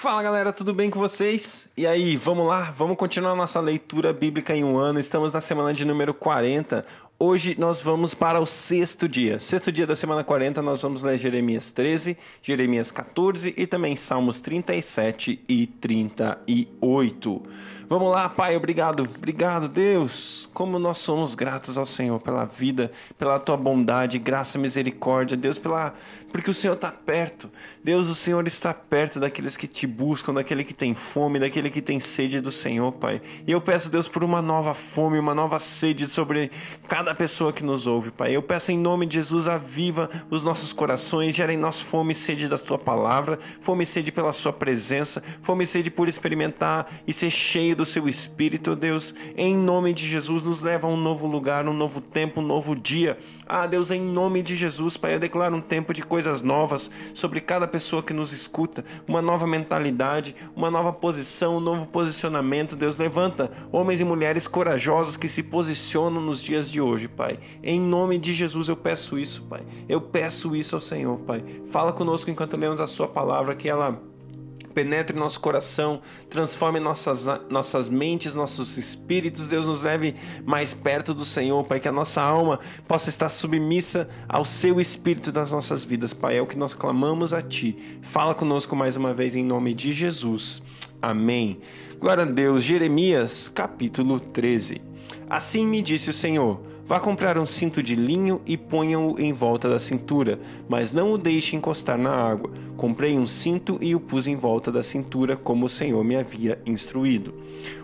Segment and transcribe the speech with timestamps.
[0.00, 1.68] Fala galera, tudo bem com vocês?
[1.76, 2.70] E aí, vamos lá?
[2.70, 5.00] Vamos continuar nossa leitura bíblica em um ano.
[5.00, 6.86] Estamos na semana de número 40.
[7.18, 9.40] Hoje nós vamos para o sexto dia.
[9.40, 14.40] Sexto dia da semana 40, nós vamos ler Jeremias 13, Jeremias 14 e também Salmos
[14.40, 17.42] 37 e 38.
[17.88, 20.46] Vamos lá, Pai, obrigado, obrigado, Deus.
[20.52, 25.94] Como nós somos gratos ao Senhor pela vida, pela tua bondade, graça, misericórdia, Deus, pela
[26.32, 27.50] porque o Senhor está perto.
[27.82, 31.80] Deus, o Senhor está perto daqueles que te buscam, daquele que tem fome, daquele que
[31.80, 33.22] tem sede do Senhor, Pai.
[33.46, 36.50] E eu peço, Deus, por uma nova fome, uma nova sede sobre
[36.86, 38.36] cada pessoa que nos ouve, Pai.
[38.36, 42.14] Eu peço em nome de Jesus, aviva os nossos corações, gera em nós fome e
[42.14, 46.90] sede da tua palavra, fome e sede pela sua presença, fome e sede por experimentar
[47.06, 49.14] e ser cheio do seu espírito, Deus.
[49.36, 52.74] Em nome de Jesus, nos leva a um novo lugar, um novo tempo, um novo
[52.74, 53.16] dia.
[53.46, 57.40] Ah, Deus, em nome de Jesus, Pai, eu declaro um tempo de coisas novas sobre
[57.40, 62.74] cada pessoa que nos escuta, uma nova mentalidade, uma nova posição, um novo posicionamento.
[62.74, 67.38] Deus, levanta homens e mulheres corajosos que se posicionam nos dias de hoje, Pai.
[67.62, 69.60] Em nome de Jesus eu peço isso, Pai.
[69.88, 71.44] Eu peço isso ao Senhor, Pai.
[71.70, 74.02] Fala conosco enquanto lemos a Sua palavra, que ela
[74.74, 79.48] penetre nosso coração, transforme nossas, nossas mentes, nossos espíritos.
[79.48, 84.08] Deus nos leve mais perto do Senhor, Pai, que a nossa alma possa estar submissa
[84.28, 86.38] ao Seu Espírito das nossas vidas, Pai.
[86.38, 87.76] É o que nós clamamos a Ti.
[88.02, 90.62] Fala conosco mais uma vez em nome de Jesus.
[91.00, 91.60] Amém.
[91.98, 92.64] Glória a Deus.
[92.64, 94.80] Jeremias, capítulo 13.
[95.28, 99.68] Assim me disse o Senhor Vá comprar um cinto de linho e ponha-o em volta
[99.68, 102.50] da cintura, mas não o deixe encostar na água.
[102.78, 106.58] Comprei um cinto e o pus em volta da cintura, como o Senhor me havia
[106.64, 107.34] instruído.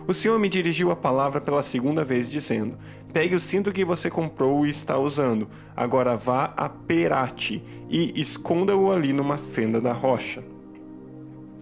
[0.07, 2.79] O Senhor me dirigiu a palavra pela segunda vez, dizendo:
[3.13, 5.47] Pegue o cinto que você comprou e está usando.
[5.75, 10.43] Agora vá a Perate e esconda-o ali numa fenda da rocha.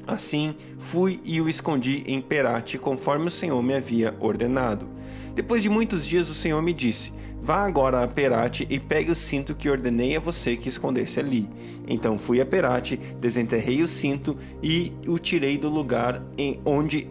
[0.08, 4.88] Assim fui e o escondi em Perate, conforme o Senhor me havia ordenado.
[5.36, 7.12] Depois de muitos dias, o Senhor me disse:
[7.44, 11.50] Vá agora a Perate e pegue o cinto que ordenei a você que escondesse ali.
[11.86, 17.06] Então fui a Perate, desenterrei o cinto e o tirei do lugar em onde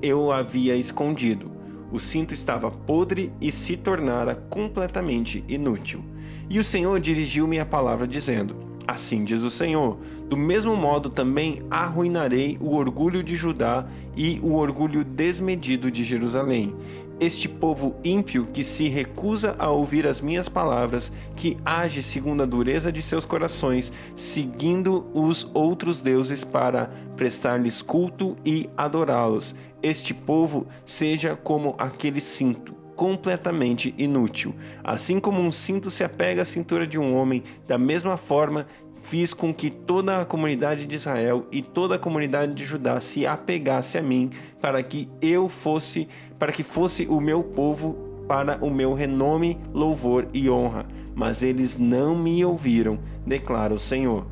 [0.00, 1.50] eu havia escondido.
[1.90, 6.00] O cinto estava podre e se tornara completamente inútil.
[6.48, 8.54] E o Senhor dirigiu-me a palavra dizendo:
[8.86, 9.98] Assim diz o Senhor:
[10.28, 13.84] Do mesmo modo também arruinarei o orgulho de Judá
[14.16, 16.72] e o orgulho desmedido de Jerusalém
[17.18, 22.46] este povo ímpio que se recusa a ouvir as minhas palavras, que age segundo a
[22.46, 29.54] dureza de seus corações, seguindo os outros deuses para prestar-lhes culto e adorá-los.
[29.82, 34.54] Este povo seja como aquele cinto completamente inútil.
[34.82, 38.66] Assim como um cinto se apega à cintura de um homem, da mesma forma
[39.06, 43.24] fiz com que toda a comunidade de Israel e toda a comunidade de Judá se
[43.24, 44.30] apegasse a mim,
[44.60, 46.08] para que eu fosse,
[46.40, 47.96] para que fosse o meu povo
[48.26, 50.86] para o meu renome, louvor e honra.
[51.14, 54.26] Mas eles não me ouviram, declara o Senhor.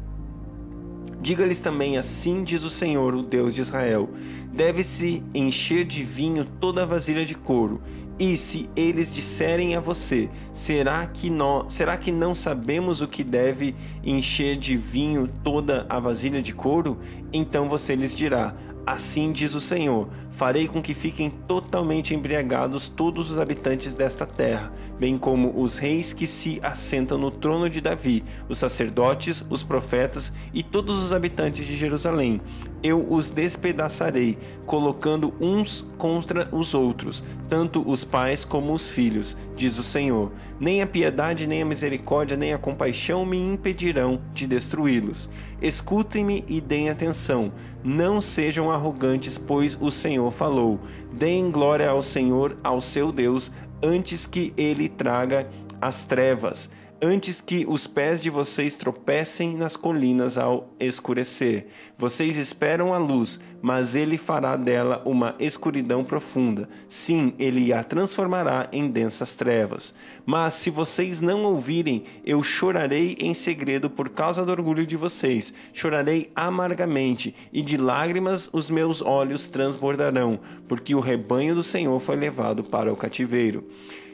[1.21, 4.11] Diga-lhes também assim diz o Senhor, o Deus de Israel:
[4.53, 7.81] Deve-se encher de vinho toda a vasilha de couro,
[8.19, 13.25] e se eles disserem a você: será que, nós, será que não sabemos o que
[13.25, 16.99] deve encher de vinho toda a vasilha de couro?
[17.33, 18.55] Então você lhes dirá:
[18.87, 24.73] Assim diz o Senhor: farei com que fiquem totalmente embriagados todos os habitantes desta terra,
[24.99, 30.33] bem como os reis que se assentam no trono de Davi, os sacerdotes, os profetas
[30.53, 32.41] e todos os habitantes de Jerusalém.
[32.83, 34.37] Eu os despedaçarei,
[34.67, 40.31] colocando uns contra os outros, tanto os pais como os filhos, diz o Senhor.
[40.61, 45.31] Nem a piedade, nem a misericórdia, nem a compaixão me impedirão de destruí-los.
[45.63, 47.55] Escutem-me e deem atenção.
[47.85, 50.81] Não sejam arrogantes, pois o Senhor falou.
[51.13, 53.53] Deem glória ao Senhor, ao seu Deus,
[53.83, 55.47] antes que ele traga
[55.83, 61.67] as trevas antes que os pés de vocês tropecem nas colinas ao escurecer.
[61.99, 66.69] Vocês esperam a luz, mas ele fará dela uma escuridão profunda.
[66.89, 69.95] Sim, ele a transformará em densas trevas.
[70.25, 75.53] Mas se vocês não ouvirem, eu chorarei em segredo por causa do orgulho de vocês.
[75.73, 82.17] Chorarei amargamente, e de lágrimas os meus olhos transbordarão, porque o rebanho do Senhor foi
[82.17, 83.65] levado para o cativeiro.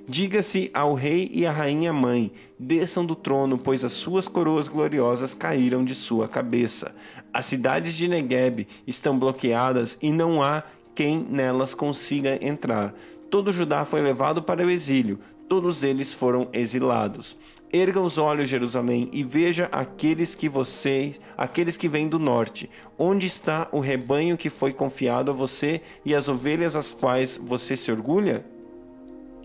[0.08, 5.34] Diga-se ao rei e à rainha mãe: desçam do trono, pois as suas coroas gloriosas
[5.34, 6.94] caíram de sua cabeça.
[7.32, 10.62] As cidades de Negueb estão bloqueadas e não há
[10.94, 12.94] quem nelas consiga entrar.
[13.30, 17.38] Todo Judá foi levado para o exílio, todos eles foram exilados.
[17.72, 22.68] Erga os olhos, Jerusalém, e veja aqueles que vocês, aqueles que vêm do norte.
[22.98, 27.76] Onde está o rebanho que foi confiado a você e as ovelhas às quais você
[27.76, 28.44] se orgulha?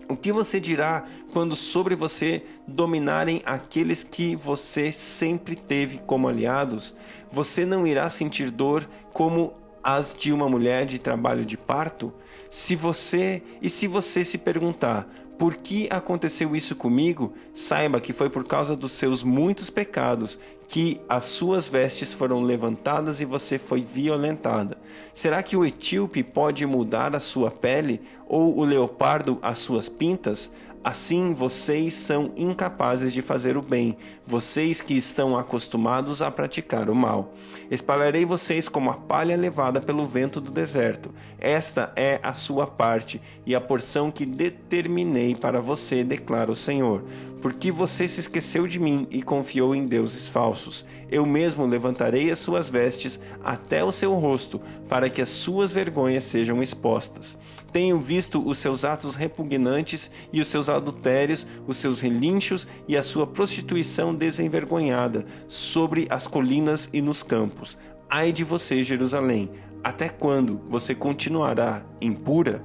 [0.08, 6.94] O que você dirá quando sobre você dominarem aqueles que você sempre teve como aliados?
[7.30, 12.14] Você não irá sentir dor como as de uma mulher de trabalho de parto?
[12.48, 15.08] Se você e se você se perguntar
[15.38, 17.32] por que aconteceu isso comigo?
[17.52, 20.38] Saiba que foi por causa dos seus muitos pecados
[20.68, 24.76] que as suas vestes foram levantadas e você foi violentada.
[25.14, 30.50] Será que o etíope pode mudar a sua pele ou o leopardo as suas pintas?
[30.86, 36.94] Assim vocês são incapazes de fazer o bem, vocês que estão acostumados a praticar o
[36.94, 37.34] mal.
[37.68, 41.12] Espalharei vocês como a palha levada pelo vento do deserto.
[41.40, 47.02] Esta é a sua parte e a porção que determinei para você, declara o Senhor.
[47.42, 50.86] Porque você se esqueceu de mim e confiou em deuses falsos.
[51.10, 56.22] Eu mesmo levantarei as suas vestes até o seu rosto, para que as suas vergonhas
[56.22, 57.36] sejam expostas.
[57.72, 63.02] Tenho visto os seus atos repugnantes e os seus adultérios, os seus relinchos e a
[63.02, 67.76] sua prostituição desenvergonhada sobre as colinas e nos campos.
[68.08, 69.50] Ai de você, Jerusalém!
[69.82, 72.62] Até quando você continuará impura?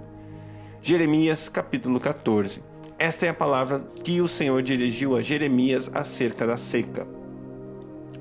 [0.82, 2.62] Jeremias capítulo 14.
[2.98, 7.21] Esta é a palavra que o Senhor dirigiu a Jeremias acerca da seca.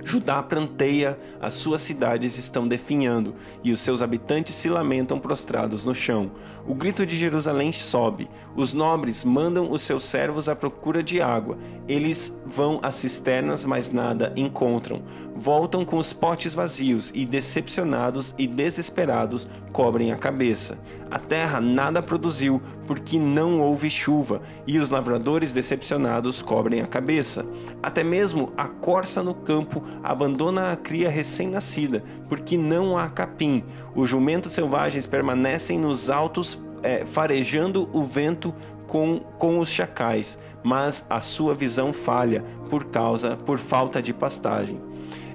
[0.04, 5.94] Judá pranteia, as suas cidades estão definhando, e os seus habitantes se lamentam prostrados no
[5.94, 6.32] chão.
[6.66, 8.28] O grito de Jerusalém sobe.
[8.56, 11.58] Os nobres mandam os seus servos à procura de água.
[11.88, 15.02] Eles vão às cisternas, mas nada encontram.
[15.34, 20.78] Voltam com os potes vazios e, decepcionados e desesperados, cobrem a cabeça.
[21.10, 27.44] A terra nada produziu, porque não houve chuva, e os lavradores decepcionados cobrem a cabeça.
[27.82, 33.64] Até mesmo a corça no campo abandona a cria recém-nascida, porque não há capim.
[33.94, 38.54] Os jumentos selvagens permanecem nos altos, é, farejando o vento
[38.86, 44.80] com, com os chacais, mas a sua visão falha por causa, por falta de pastagem.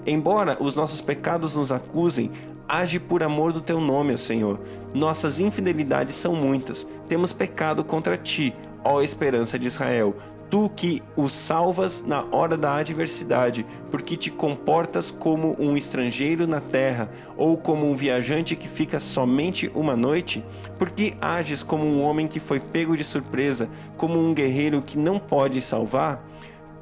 [0.06, 2.32] Embora os nossos pecados nos acusem,
[2.68, 4.60] age por amor do teu nome, ó Senhor.
[4.94, 6.88] Nossas infidelidades são muitas.
[7.08, 10.16] Temos pecado contra ti, ó esperança de Israel
[10.50, 16.62] tu que o salvas na hora da adversidade, porque te comportas como um estrangeiro na
[16.62, 20.46] terra ou como um viajante que fica somente uma noite?
[20.78, 25.20] Porque ages como um homem que foi pego de surpresa, como um guerreiro que não
[25.20, 26.26] pode salvar?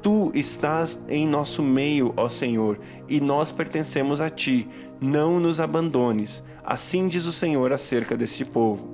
[0.04, 2.78] Tu estás em nosso meio, ó Senhor,
[3.08, 4.68] e nós pertencemos a ti.
[5.00, 6.44] Não nos abandones.
[6.62, 8.86] Assim diz o Senhor acerca deste povo.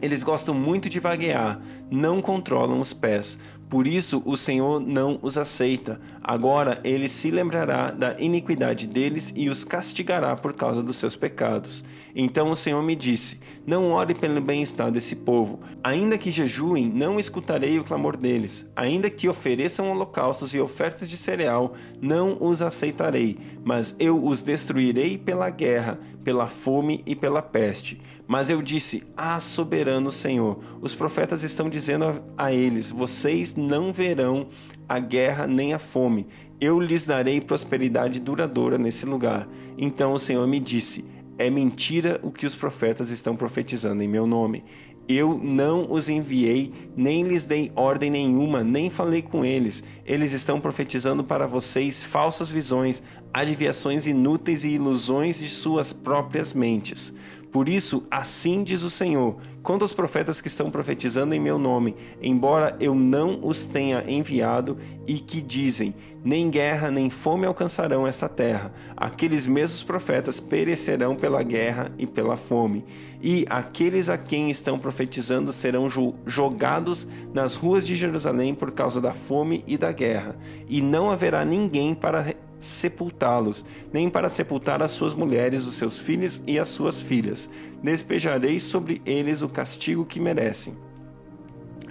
[0.00, 1.60] Eles gostam muito de vaguear,
[1.90, 3.38] não controlam os pés.
[3.70, 6.00] Por isso o Senhor não os aceita.
[6.20, 11.84] Agora ele se lembrará da iniquidade deles e os castigará por causa dos seus pecados.
[12.14, 15.60] Então o Senhor me disse: Não ore pelo bem-estar desse povo.
[15.84, 18.68] Ainda que jejuem, não escutarei o clamor deles.
[18.74, 23.38] Ainda que ofereçam holocaustos e ofertas de cereal, não os aceitarei.
[23.64, 28.00] Mas eu os destruirei pela guerra, pela fome e pela peste.
[28.26, 34.48] Mas eu disse: Ah, soberano Senhor, os profetas estão dizendo a eles: Vocês não verão
[34.88, 36.26] a guerra nem a fome.
[36.60, 39.48] Eu lhes darei prosperidade duradoura nesse lugar.
[39.78, 41.04] Então o Senhor me disse:
[41.38, 44.64] É mentira o que os profetas estão profetizando em meu nome.
[45.12, 49.82] Eu não os enviei, nem lhes dei ordem nenhuma, nem falei com eles.
[50.06, 53.02] Eles estão profetizando para vocês falsas visões,
[53.34, 57.12] adivinhações inúteis e ilusões de suas próprias mentes.
[57.50, 61.96] Por isso, assim diz o Senhor: quanto aos profetas que estão profetizando em meu nome,
[62.22, 68.28] embora eu não os tenha enviado, e que dizem: nem guerra nem fome alcançarão esta
[68.28, 72.84] terra, aqueles mesmos profetas perecerão pela guerra e pela fome,
[73.20, 75.88] e aqueles a quem estão profetizando serão
[76.24, 80.36] jogados nas ruas de Jerusalém por causa da fome e da guerra,
[80.68, 86.40] e não haverá ninguém para sepultá-los, nem para sepultar as suas mulheres, os seus filhos
[86.46, 87.48] e as suas filhas.
[87.82, 90.76] Despejarei sobre eles o castigo que merecem.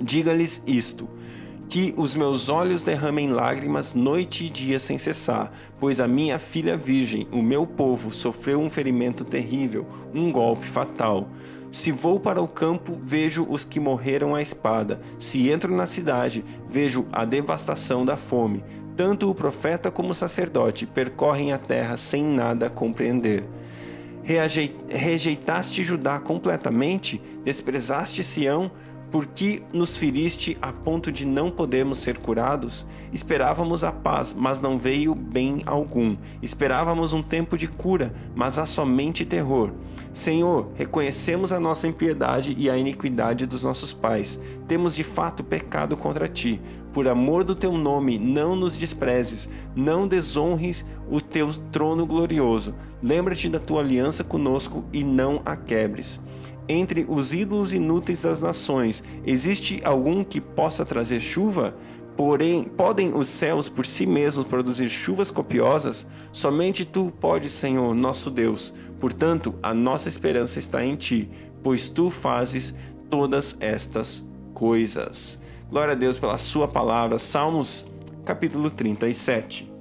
[0.01, 1.09] Diga-lhes isto:
[1.69, 6.75] que os meus olhos derramem lágrimas noite e dia sem cessar, pois a minha filha
[6.75, 11.29] virgem, o meu povo, sofreu um ferimento terrível, um golpe fatal.
[11.69, 14.99] Se vou para o campo, vejo os que morreram à espada.
[15.19, 18.63] Se entro na cidade, vejo a devastação da fome.
[18.99, 23.45] Tanto o profeta como o sacerdote percorrem a terra sem nada compreender.
[24.89, 27.21] Rejeitaste Judá completamente?
[27.45, 28.69] Desprezaste Sião?
[29.11, 32.85] Por que nos feriste a ponto de não podermos ser curados?
[33.11, 36.15] Esperávamos a paz, mas não veio bem algum.
[36.43, 39.71] Esperávamos um tempo de cura, mas há somente terror.
[40.13, 44.39] Senhor, reconhecemos a nossa impiedade e a iniquidade dos nossos pais.
[44.67, 46.61] Temos de fato pecado contra ti.
[46.93, 52.75] Por amor do teu nome, não nos desprezes, não desonres o teu trono glorioso.
[53.01, 56.19] Lembra-te da tua aliança conosco e não a quebres.
[56.71, 61.75] Entre os ídolos inúteis das nações, existe algum que possa trazer chuva?
[62.15, 66.05] Porém, podem os céus por si mesmos produzir chuvas copiosas?
[66.31, 68.71] Somente tu podes, Senhor, nosso Deus.
[68.99, 71.27] Portanto, a nossa esperança está em ti,
[71.63, 72.75] pois tu fazes
[73.09, 74.23] todas estas
[74.53, 75.41] coisas.
[75.71, 77.17] Glória a Deus pela sua palavra.
[77.17, 77.87] Salmos,
[78.23, 79.71] capítulo 37.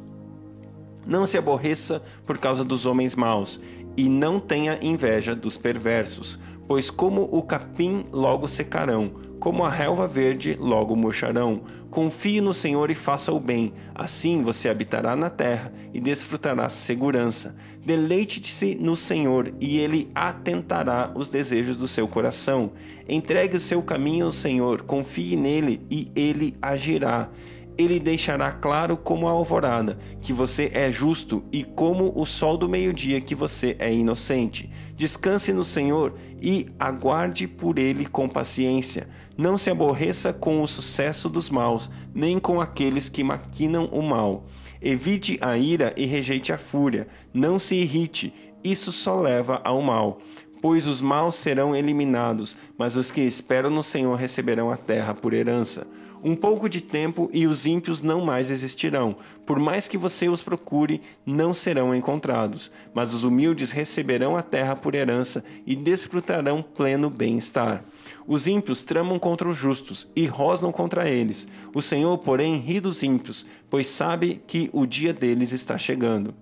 [1.07, 3.61] Não se aborreça por causa dos homens maus,
[3.99, 6.39] e não tenha inveja dos perversos,
[6.69, 11.63] pois como o capim logo secarão como a relva verde, logo murcharão.
[11.91, 17.57] Confie no Senhor e faça o bem, assim você habitará na terra e desfrutará segurança.
[17.85, 22.73] Deleite-se no Senhor e ele atentará os desejos do seu coração.
[23.09, 27.31] Entregue o seu caminho ao Senhor, confie nele e ele agirá
[27.79, 32.69] ele deixará claro como a alvorada que você é justo e como o sol do
[32.69, 34.69] meio-dia que você é inocente.
[34.97, 39.09] Descanse no Senhor e aguarde por ele com paciência.
[39.37, 44.45] Não se aborreça com o sucesso dos maus, nem com aqueles que maquinam o mal.
[44.83, 47.07] Evite a ira e rejeite a fúria.
[47.33, 50.19] Não se irrite, isso só leva ao mal
[50.61, 55.33] pois os maus serão eliminados, mas os que esperam no Senhor receberão a terra por
[55.33, 55.87] herança.
[56.23, 59.17] Um pouco de tempo e os ímpios não mais existirão.
[59.47, 62.73] Por mais que você os procure, não serão encontrados.
[62.93, 67.85] Mas os humildes receberão a terra por herança e desfrutarão pleno bem-estar.
[68.27, 71.47] Os ímpios tramam contra os justos e rosnam contra eles.
[71.73, 76.35] O Senhor, porém, ri dos ímpios, pois sabe que o dia deles está chegando.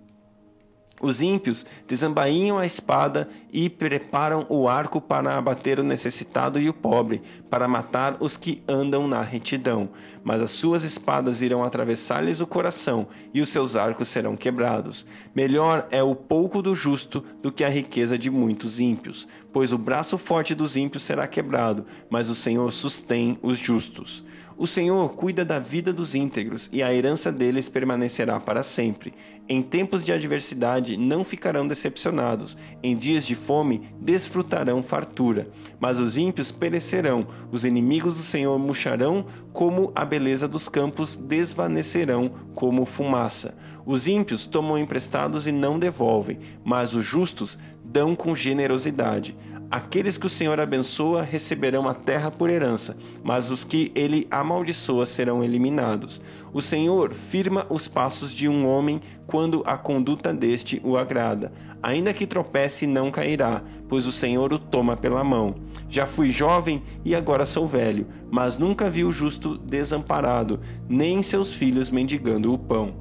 [1.00, 6.74] Os ímpios desembainham a espada e preparam o arco para abater o necessitado e o
[6.74, 9.90] pobre, para matar os que andam na retidão.
[10.24, 15.04] Mas as suas espadas irão atravessar-lhes o coração e os seus arcos serão quebrados.
[15.34, 19.78] Melhor é o pouco do justo do que a riqueza de muitos ímpios, pois o
[19.78, 24.24] braço forte dos ímpios será quebrado, mas o Senhor sustém os justos.
[24.58, 29.12] O Senhor cuida da vida dos íntegros e a herança deles permanecerá para sempre.
[29.46, 35.50] Em tempos de adversidade não ficarão decepcionados, em dias de fome desfrutarão fartura.
[35.78, 42.30] Mas os ímpios perecerão, os inimigos do Senhor murcharão como a beleza dos campos desvanecerão
[42.54, 43.54] como fumaça.
[43.84, 49.36] Os ímpios tomam emprestados e não devolvem, mas os justos dão com generosidade.
[49.68, 55.04] Aqueles que o Senhor abençoa receberão a terra por herança, mas os que ele amaldiçoa
[55.06, 56.22] serão eliminados.
[56.52, 61.52] O Senhor firma os passos de um homem quando a conduta deste o agrada.
[61.82, 65.56] Ainda que tropece, não cairá, pois o Senhor o toma pela mão.
[65.88, 71.52] Já fui jovem e agora sou velho, mas nunca vi o justo desamparado, nem seus
[71.52, 72.94] filhos mendigando o pão.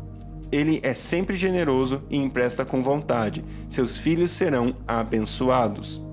[0.52, 3.44] Ele é sempre generoso e empresta com vontade.
[3.70, 6.05] Seus filhos serão abençoados.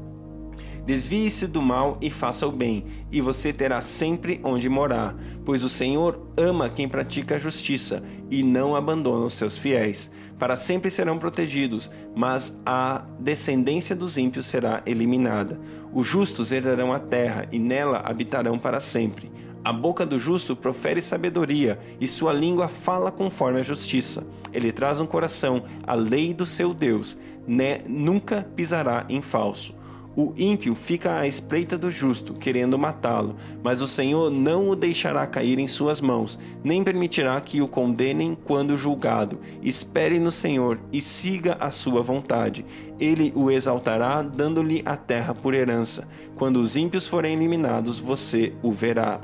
[0.85, 5.69] Desvie-se do mal e faça o bem, e você terá sempre onde morar, pois o
[5.69, 10.11] Senhor ama quem pratica a justiça e não abandona os seus fiéis.
[10.41, 15.61] Para sempre serão protegidos, mas a descendência dos ímpios será eliminada.
[15.93, 19.31] Os justos herdarão a terra e nela habitarão para sempre.
[19.65, 24.27] A boca do justo profere sabedoria, e sua língua fala conforme a justiça.
[24.53, 27.79] Ele traz no coração a lei do seu Deus, né?
[27.89, 29.73] nunca pisará em falso.
[30.15, 35.25] O ímpio fica à espreita do justo, querendo matá-lo, mas o Senhor não o deixará
[35.25, 39.41] cair em suas mãos, nem permitirá que o condenem quando julgado.
[39.63, 42.63] Espere no Senhor e siga a sua vontade.
[43.01, 46.07] Ele o exaltará, dando-lhe a terra por herança.
[46.35, 49.19] Quando os ímpios forem eliminados, você o verá.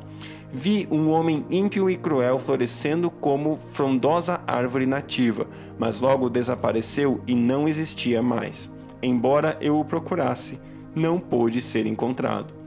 [0.51, 5.47] Vi um homem ímpio e cruel florescendo como frondosa árvore nativa,
[5.79, 8.71] mas logo desapareceu e não existia mais.
[9.03, 10.59] Embora eu o procurasse,
[10.95, 12.59] não pôde ser encontrado.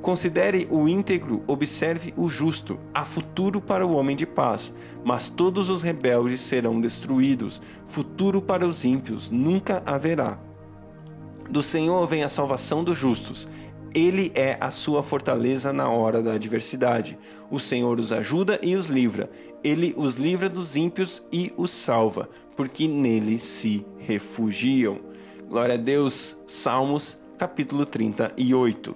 [0.00, 2.80] Considere o íntegro, observe o justo.
[2.94, 7.60] Há futuro para o homem de paz, mas todos os rebeldes serão destruídos.
[7.86, 10.38] Futuro para os ímpios nunca haverá.
[11.50, 13.46] Do Senhor vem a salvação dos justos.
[13.94, 17.18] Ele é a sua fortaleza na hora da adversidade.
[17.50, 19.28] O Senhor os ajuda e os livra.
[19.62, 24.98] Ele os livra dos ímpios e os salva, porque nele se refugiam.
[25.48, 26.38] Glória a Deus.
[26.46, 28.94] Salmos capítulo 38.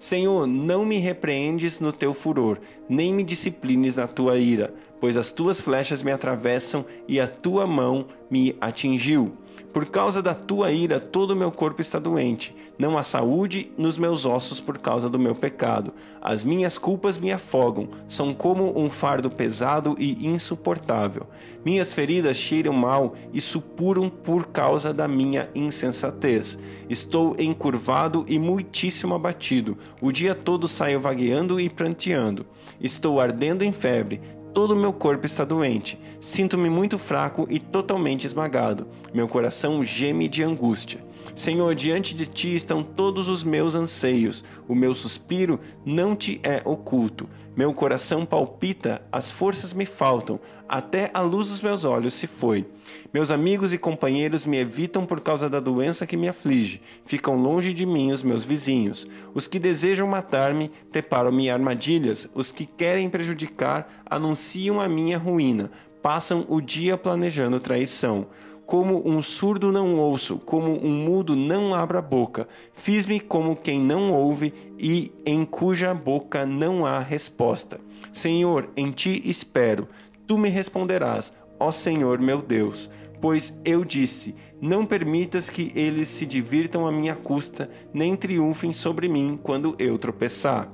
[0.00, 2.58] Senhor, não me repreendes no teu furor,
[2.88, 7.68] nem me disciplines na tua ira, pois as tuas flechas me atravessam e a tua
[7.68, 9.36] mão me atingiu.
[9.74, 12.54] Por causa da tua ira, todo o meu corpo está doente.
[12.78, 15.92] Não há saúde nos meus ossos por causa do meu pecado.
[16.22, 21.26] As minhas culpas me afogam, são como um fardo pesado e insuportável.
[21.64, 26.56] Minhas feridas cheiram mal e supuram por causa da minha insensatez.
[26.88, 29.76] Estou encurvado e muitíssimo abatido.
[30.00, 32.46] O dia todo saio vagueando e pranteando.
[32.80, 34.20] Estou ardendo em febre
[34.54, 35.98] Todo o meu corpo está doente.
[36.20, 38.86] Sinto-me muito fraco e totalmente esmagado.
[39.12, 41.04] Meu coração geme de angústia.
[41.34, 44.44] Senhor, diante de ti estão todos os meus anseios.
[44.68, 47.28] O meu suspiro não te é oculto.
[47.56, 52.64] Meu coração palpita, as forças me faltam, até a luz dos meus olhos se foi.
[53.14, 56.82] Meus amigos e companheiros me evitam por causa da doença que me aflige.
[57.06, 59.06] Ficam longe de mim os meus vizinhos.
[59.32, 62.28] Os que desejam matar-me preparam-me armadilhas.
[62.34, 65.70] Os que querem prejudicar anunciam a minha ruína.
[66.02, 68.26] Passam o dia planejando traição.
[68.66, 72.48] Como um surdo não ouço, como um mudo não abra a boca.
[72.72, 77.78] Fiz-me como quem não ouve e em cuja boca não há resposta.
[78.12, 79.86] Senhor, em ti espero.
[80.26, 82.90] Tu me responderás, ó Senhor meu Deus.
[83.20, 89.08] Pois eu disse: Não permitas que eles se divirtam à minha custa, nem triunfem sobre
[89.08, 90.70] mim quando eu tropeçar.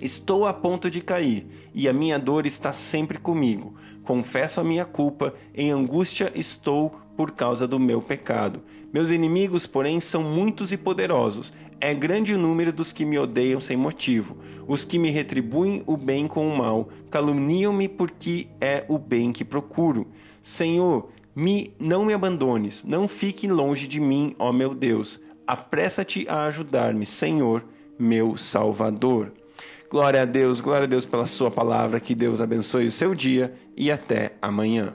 [0.00, 3.74] Estou a ponto de cair, e a minha dor está sempre comigo.
[4.04, 8.62] Confesso a minha culpa, em angústia estou por causa do meu pecado.
[8.92, 11.52] Meus inimigos, porém, são muitos e poderosos.
[11.80, 14.36] É grande o número dos que me odeiam sem motivo.
[14.66, 19.44] Os que me retribuem o bem com o mal, caluniam-me porque é o bem que
[19.44, 20.08] procuro.
[20.42, 25.20] Senhor, me não me abandones, não fique longe de mim, ó meu Deus.
[25.46, 27.64] Apressa-te a ajudar-me, Senhor,
[27.98, 29.32] meu Salvador.
[29.90, 32.00] Glória a Deus, glória a Deus pela Sua palavra.
[32.00, 34.94] Que Deus abençoe o seu dia e até amanhã.